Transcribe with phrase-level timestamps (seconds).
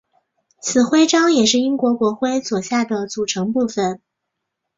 [0.59, 4.01] 此徽章也是英国国徽左下的组成部分。